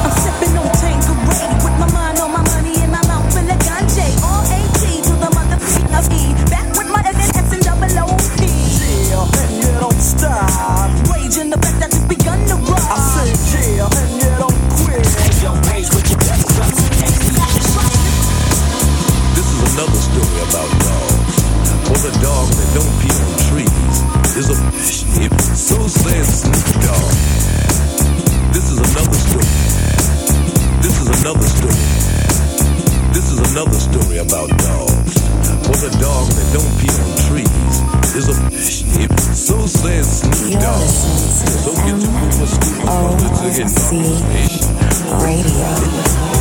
[0.00, 3.60] I'm sipping on Tanqueray with my mind on my money and my mouth full of
[3.60, 4.00] ganja.
[4.24, 6.32] All AT to the motherfucking of E.
[6.48, 8.40] Back with my evidence and double OP.
[8.40, 10.88] Yeah, and you don't stop.
[11.12, 12.80] Rage in the back that just begun to rock.
[12.80, 13.36] I said
[13.76, 15.04] yeah, and you don't quit.
[15.44, 16.48] Yo, page with your best
[19.36, 21.44] This is another story about dogs.
[21.92, 24.00] For the dog that don't pee on trees
[24.32, 24.56] is a
[25.28, 27.69] if so says Snoop Dogg.
[28.52, 29.46] This is another story.
[30.82, 31.84] This is another story.
[33.14, 35.14] This is another story about dogs.
[35.66, 37.74] For the dog that don't pee on trees
[38.16, 38.34] is a
[38.98, 39.12] hip.
[39.20, 40.88] So says Snoop Dogg.
[41.62, 43.70] So get your move a scoop of to get
[45.54, 46.39] dog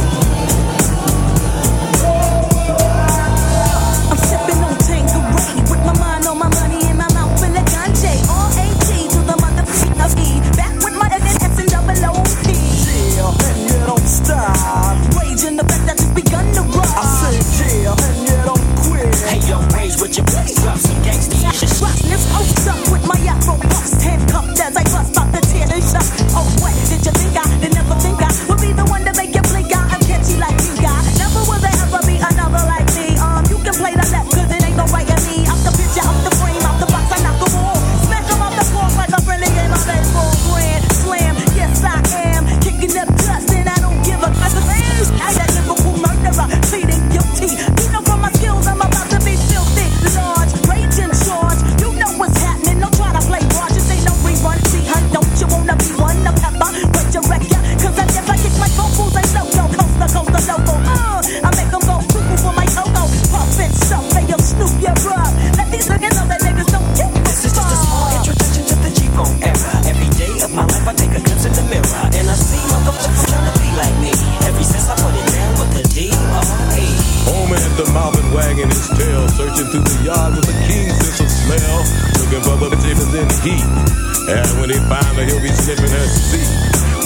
[83.59, 84.29] difference in heat.
[84.29, 86.49] And when he find her, he'll be sniffing her seat.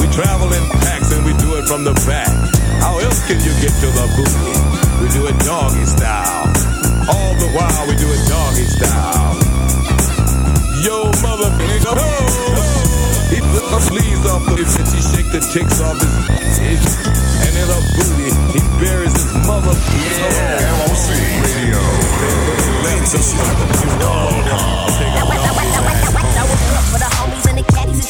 [0.01, 2.29] We travel in packs and we do it from the back.
[2.81, 4.53] How else can you get to the booty?
[5.01, 6.47] We do it doggy style.
[7.07, 9.37] All the while we do it doggy style.
[10.83, 12.03] Yo, mother nigga, ho!
[12.03, 12.73] Oh, oh.
[13.31, 16.87] He put the sleeves off the bitch, he shake the ticks off his bitch.
[17.47, 19.71] And in her booty, he buries his mother.
[19.71, 19.79] Oh,
[20.19, 20.83] yeah.
[20.83, 21.07] MOC
[21.43, 22.13] Radio.
[24.93, 26.12] For the homies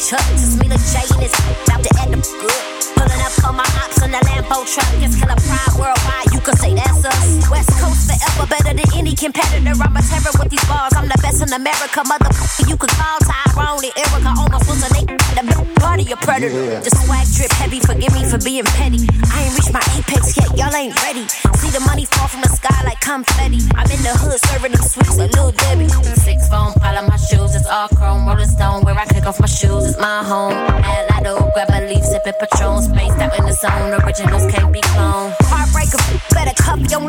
[0.04, 0.78] the caddies and me, the
[1.14, 2.62] and it's about to end up good.
[2.94, 6.28] Pulling up on my ops on the Lambo truck, it's killer pride worldwide.
[6.32, 7.48] You could say that's us.
[7.48, 9.72] West Coast forever, better than any competitor.
[9.80, 10.92] I'm a terror with these bars.
[10.92, 12.68] I'm the best in America, motherfucker.
[12.68, 15.16] You could call Tyrone and Erica, almost was a nigga.
[15.34, 16.80] The party a predator.
[16.84, 17.80] The swag drip heavy.
[17.80, 19.08] Forgive me for being petty.
[19.32, 20.52] I ain't reached my apex yet.
[20.52, 21.24] Y'all ain't ready.
[21.60, 23.64] See the money fall from the sky like confetti.
[23.72, 25.88] I'm in the hood serving them sweets like Lil Debbie.
[26.20, 28.28] Six phone pile of my shoes, it's all chrome.
[28.28, 30.52] Rolling stone, where I kick off my shoes, it's my home.
[30.52, 33.93] Add Lotto, grab a leaf, sipping Patron, spaced out in the zone.
[34.02, 35.32] Originals can't be cloned.
[35.46, 36.02] Heartbreaker,
[36.34, 37.08] better cup your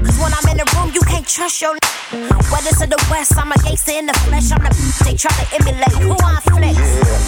[0.00, 1.76] Cause when I'm in the room, you can't trust your
[2.48, 4.50] Whether to the west, I'm a gangster in the flesh.
[4.50, 4.72] I'm the
[5.04, 6.78] they try to emulate who I flex.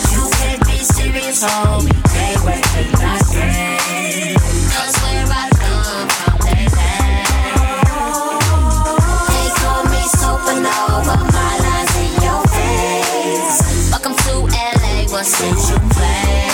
[0.09, 1.93] You can't be serious, homie.
[2.17, 4.41] They work with my friend.
[4.73, 6.65] Cause where I come from, they
[9.29, 13.61] They call me supernova, my lines in your face.
[13.93, 16.54] Welcome to LA, what since you play?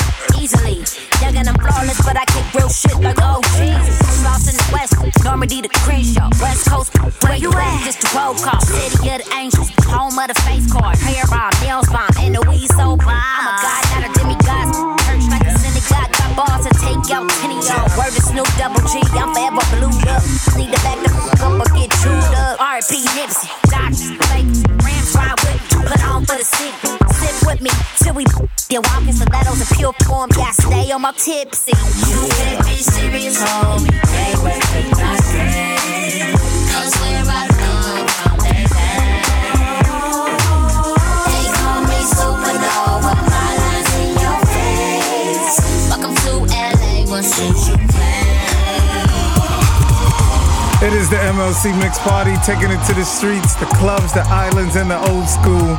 [0.41, 0.81] easily.
[1.21, 3.41] Young and I'm flawless, but I kick real shit like oh
[4.25, 6.29] Lost in the West, Normandie the Crenshaw.
[6.41, 6.89] West Coast,
[7.21, 7.85] where you at?
[7.85, 8.59] Just the roll call.
[8.61, 10.97] City of the angels, home of the face card.
[10.97, 13.13] Hair bomb, nails bomb, and the weed so bomb.
[13.13, 14.67] I'm a god, not a demigod.
[15.05, 17.85] Church like a synagogue, got balls to take out any y'all.
[17.93, 20.25] Word to Snoop Double G, I'm forever blued up.
[20.57, 22.57] Need to back the fuck up or get chewed up.
[22.57, 23.05] R.P.
[23.13, 27.10] Nipsey, Dodgers, Lakers, Rams ride with put on for the city.
[27.45, 28.25] With me till we
[28.79, 30.29] walking stilettos in pure form.
[30.37, 31.71] Yeah, stay on my tipsy.
[32.09, 33.91] You can't be serious, homie.
[36.71, 37.51] Cause where I
[50.83, 54.75] It is the MOC Mix Party, taking it to the streets, the clubs, the islands,
[54.75, 55.77] and the old school.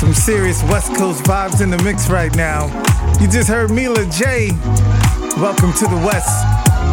[0.00, 2.68] Some serious West Coast vibes in the mix right now.
[3.20, 4.48] You just heard Mila J.
[5.36, 6.42] Welcome to the West.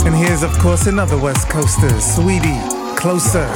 [0.06, 3.48] And here's, of course, another West Coaster, Saweetie, Closer.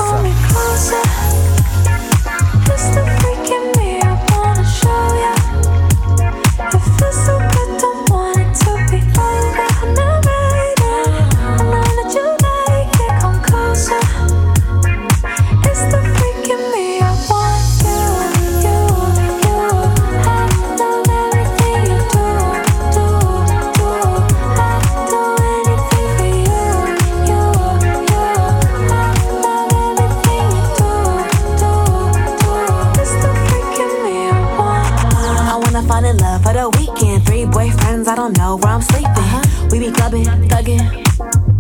[36.12, 37.26] in love for the weekend.
[37.26, 39.12] Three boyfriends, I don't know where I'm sleeping.
[39.12, 39.68] Uh-huh.
[39.72, 40.84] We be clubbing, thugging.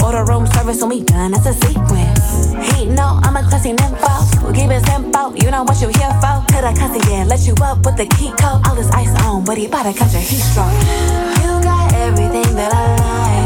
[0.04, 2.52] Order room service when we done, that's a sequence.
[2.76, 4.54] He know I'm a classy nympho.
[4.54, 6.44] give it simple, you know what you here for.
[6.52, 8.62] Could I cuss again, let you up with the key code?
[8.68, 10.74] All this ice on, but he bout to catch a heat stroke.
[11.44, 13.41] You got everything that I like.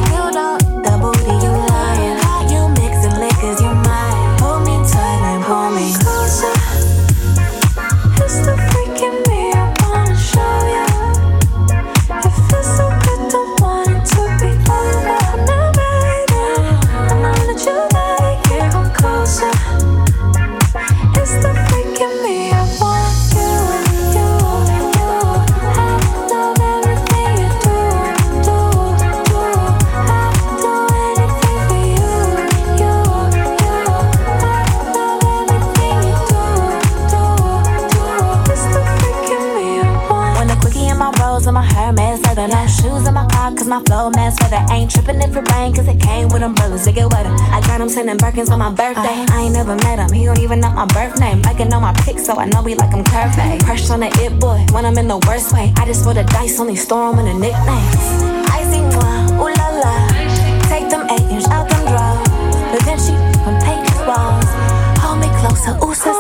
[44.06, 44.62] no mask weather.
[44.72, 47.34] Ain't tripping if it rain, cause it came with umbrellas to get wetter.
[47.56, 49.18] I got him sending Birkins on my birthday.
[49.26, 49.38] Uh-huh.
[49.38, 51.41] I ain't never met him, he don't even know my birth name.
[51.45, 53.38] I can know my pics, so I know he like him curvy.
[53.38, 53.66] Uh-huh.
[53.66, 55.74] Pressure on the it boy, when I'm in the worst way.
[55.78, 58.06] I just roll the dice, only store him in the nicknames.
[58.53, 59.95] I see moi, ooh la la.
[60.70, 62.22] Take them eight inch out them draws.
[62.72, 63.14] But then she,
[63.45, 63.56] when
[63.89, 64.49] his walls.
[65.01, 66.14] Hold me closer, ooh, c'est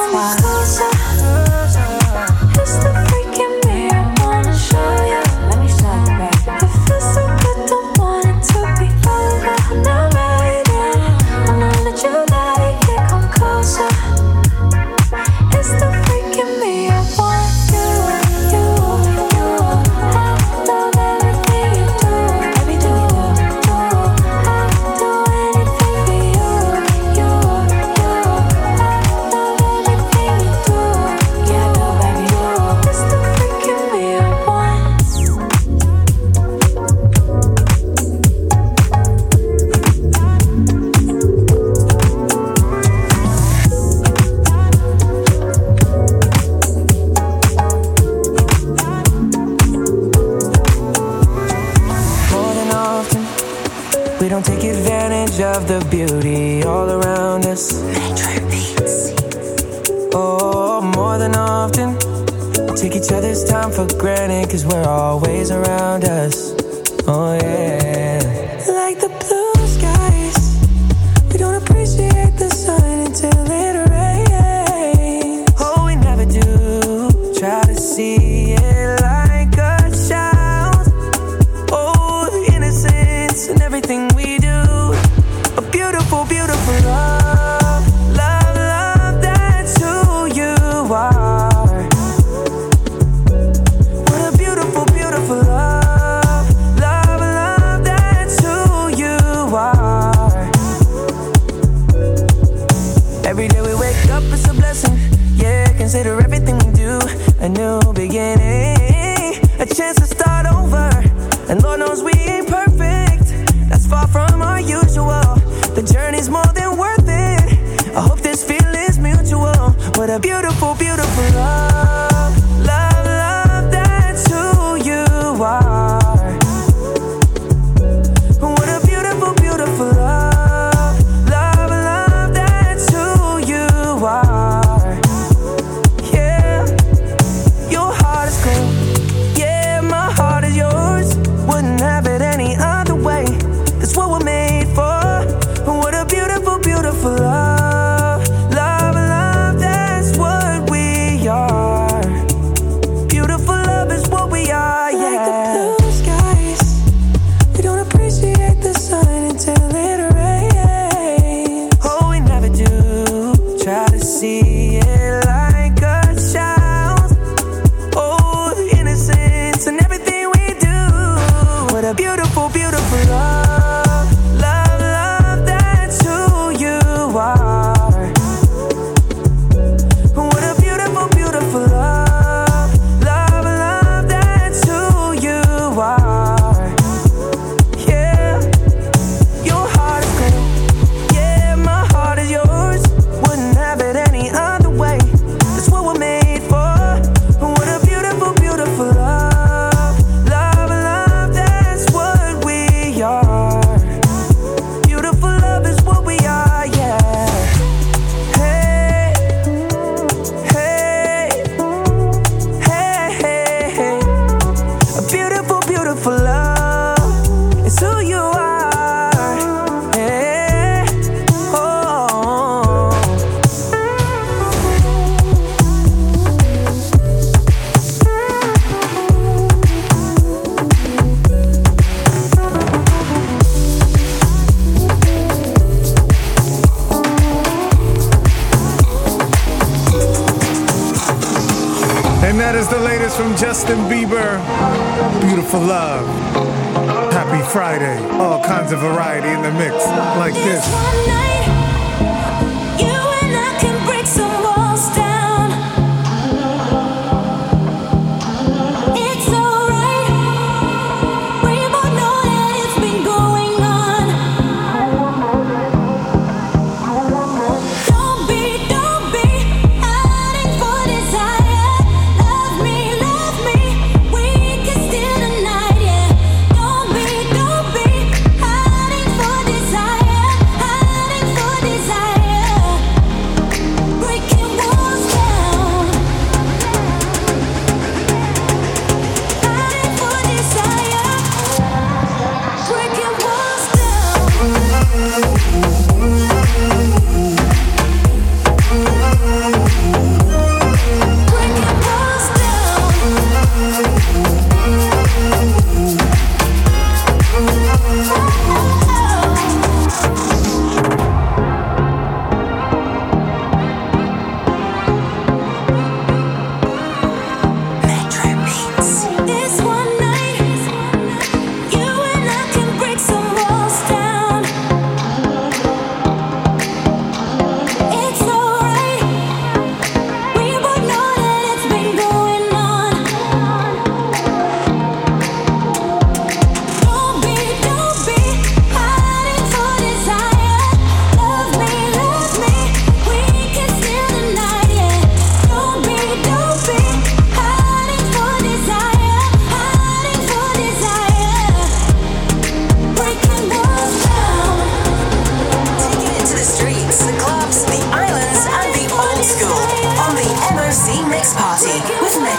[247.55, 247.97] Friday.
[248.19, 249.85] All kinds of variety in the mix,
[250.17, 251.54] like this.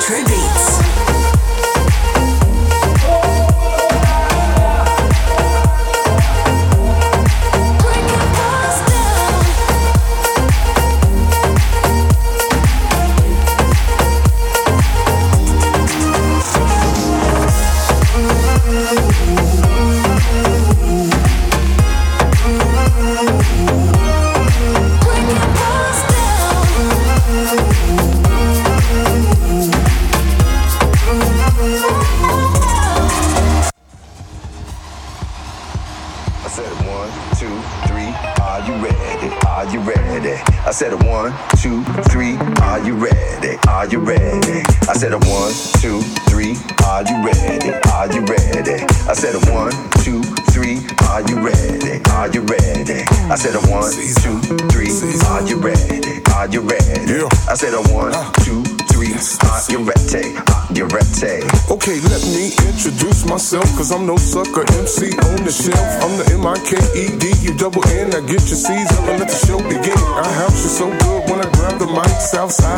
[0.09, 0.65] With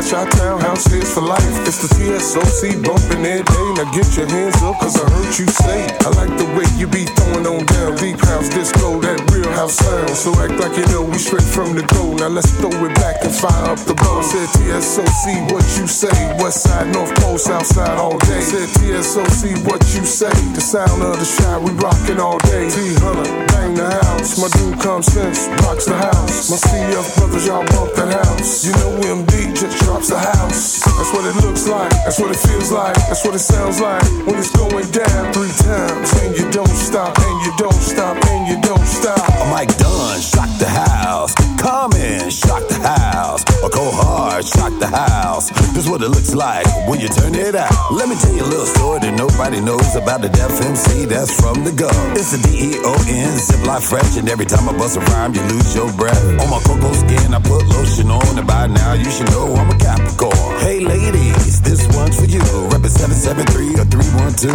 [0.09, 1.69] Chi-Town, house is for life.
[1.69, 3.69] It's the TSOC bumping every day.
[3.77, 5.85] Now get your hands up, cause I heard you say.
[6.01, 7.95] I like the way you be throwing on down.
[7.97, 9.28] Deep house disco, that
[9.59, 10.15] house sound.
[10.15, 12.15] So act like you know we straight from the go.
[12.15, 14.23] Now let's throw it back and fire up the bow.
[14.23, 16.15] Said TSOC, what you say?
[16.39, 18.41] West side, North Pole, South side all day.
[18.41, 20.31] Said TSOC, what you say?
[20.55, 22.71] The sound of the shot, we rockin' all day.
[22.71, 24.39] T Hunter, bang the house.
[24.39, 26.51] My dude comes sense, rocks the house.
[26.51, 28.65] My CF brothers, y'all bump that house.
[28.65, 30.87] You know MD just drops the house.
[30.87, 34.07] That's what it looks like, that's what it feels like, that's what it sounds like
[34.27, 36.15] when it's going down three times.
[36.23, 39.48] And you don't stop, and you don't stop, and you don't stop.
[39.51, 41.48] Mike Dunn, shock the house.
[41.59, 43.43] Common, shock the house.
[43.63, 45.51] Or go hard, shock the house.
[45.75, 47.75] This is what it looks like when you turn it out.
[47.91, 51.35] Let me tell you a little story that nobody knows about the Deaf MC that's
[51.35, 51.95] from the gun.
[52.15, 55.91] It's the D-E-O-N, zip fresh, and every time I bust a rhyme, you lose your
[55.99, 56.23] breath.
[56.39, 59.71] On my cocoa skin, I put lotion on, and by now you should know I'm
[59.71, 60.61] a Capricorn.
[60.63, 62.41] Hey ladies, this one's for you.
[62.71, 64.55] Reppin' 773 or 312.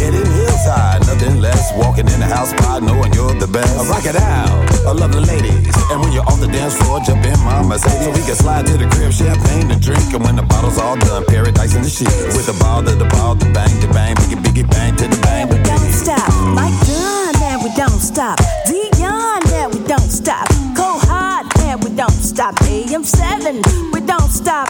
[0.00, 1.72] Heading hills high, nothing less.
[1.76, 3.76] Walking in the house spot, knowing you're the best.
[3.76, 4.48] I rock it out,
[4.88, 5.76] I love the ladies.
[5.92, 8.04] And when you're on the dance floor, jump in my Mercedes.
[8.04, 10.14] So we can slide to the crib, champagne to drink.
[10.14, 12.36] And when the bottle's all done, paradise in the sheets.
[12.36, 15.18] With the ball to the ball, the bang, the bang, biggie, biggie, bang to the
[15.22, 16.30] bang, And we don't stop.
[16.54, 18.38] Mike Dunn, and we don't stop.
[18.66, 20.48] Deon, and we don't stop.
[20.74, 22.54] Go hard, and we don't stop.
[22.70, 24.68] AM7, we don't stop.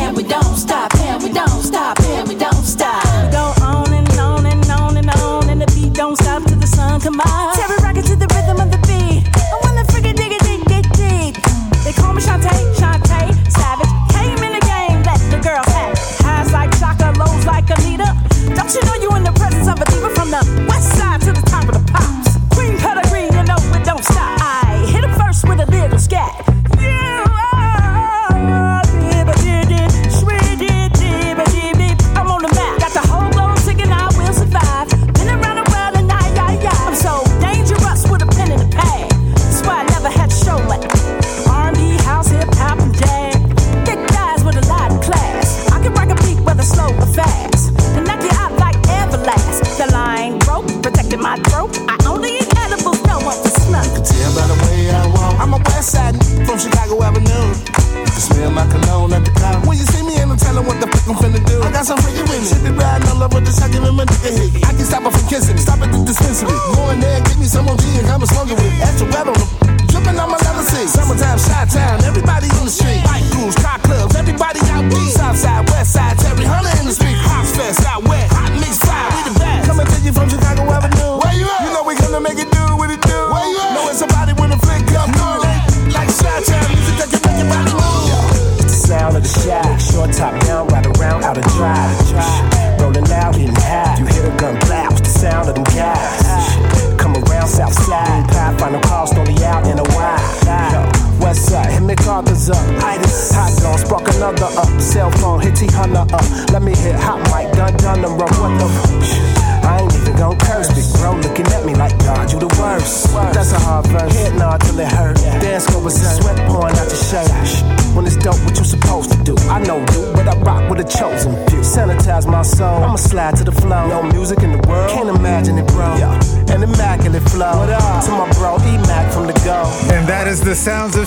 [0.00, 1.98] And we don't stop, and we don't stop,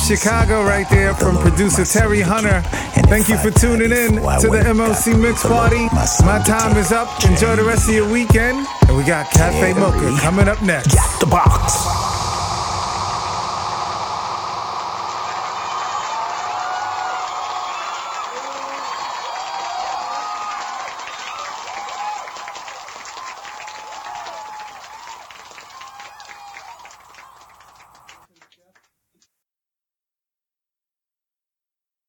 [0.04, 2.62] Chicago right there from producer Terry Hunter.
[3.08, 5.88] Thank you for tuning in to the MOC Mix Party.
[6.26, 7.08] My time is up.
[7.24, 8.68] Enjoy the rest of your weekend.
[8.89, 10.93] And we got Cafe Mocha coming up next.
[10.93, 11.82] Get The box.